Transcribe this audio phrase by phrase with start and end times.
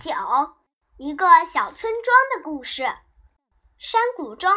[0.00, 0.14] 九，
[0.96, 2.84] 一个小村庄的故事。
[3.76, 4.50] 山谷中，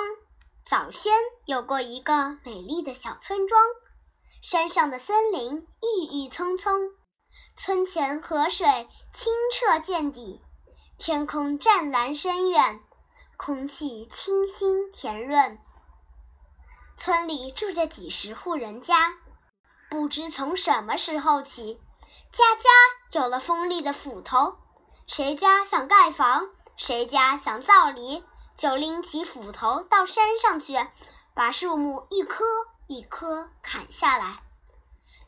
[0.66, 1.14] 早先
[1.46, 3.62] 有过一个美丽的小村庄。
[4.42, 6.92] 山上的森林郁郁葱葱，
[7.58, 10.42] 村前河水清澈见底，
[10.98, 12.80] 天空湛蓝深远，
[13.36, 15.60] 空气清新甜润。
[16.98, 19.18] 村里住着几十户人家，
[19.90, 21.82] 不知从什么时候起，
[22.32, 24.63] 家家有了锋利的斧头。
[25.06, 28.24] 谁家想盖房，谁家想造梨，
[28.58, 30.76] 就拎起斧头到山上去，
[31.34, 32.46] 把树木一棵
[32.88, 34.42] 一棵砍下来。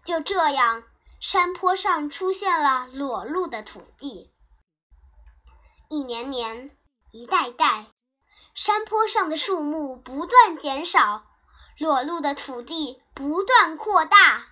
[0.06, 0.84] 就这样，
[1.20, 4.34] 山坡上出现了裸露的土地。
[5.90, 6.76] 一年年，
[7.12, 7.88] 一代代，
[8.54, 11.26] 山坡上的树木不断减少，
[11.78, 14.46] 裸露的土地不断扩大，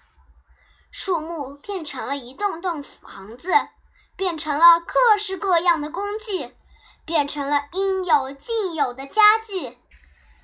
[0.92, 3.50] 树木变成了一栋栋房子。
[4.16, 6.56] 变成了各式各样的工具，
[7.06, 9.78] 变成了应有尽有的家具，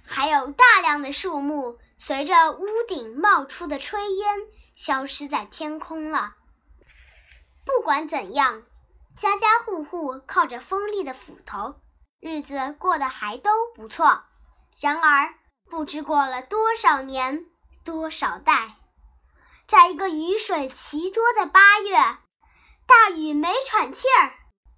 [0.05, 4.39] 还有大量的树木随着屋顶冒出的炊烟
[4.75, 6.35] 消失在天空了。
[7.65, 8.63] 不管怎样，
[9.17, 11.75] 家家户户靠着锋利的斧头，
[12.19, 14.23] 日子过得还都不错。
[14.79, 15.35] 然而，
[15.69, 17.45] 不知过了多少年、
[17.83, 18.77] 多少代，
[19.67, 22.17] 在一个雨水奇多的八月。
[23.33, 24.33] 没喘气儿，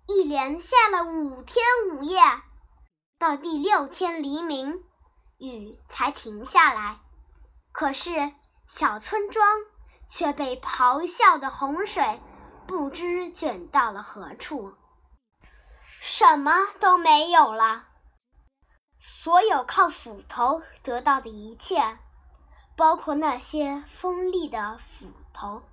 [0.07, 2.19] 一连下了五天五夜，
[3.19, 4.83] 到第六天黎明，
[5.37, 6.99] 雨才停下来。
[7.71, 8.33] 可是
[8.67, 9.45] 小村庄
[10.09, 12.19] 却被咆哮的洪水
[12.67, 14.73] 不知卷到了何处，
[16.01, 17.87] 什么都没有了。
[18.99, 21.97] 所有靠斧头得到的一切，
[22.75, 25.63] 包括那些锋利的斧头。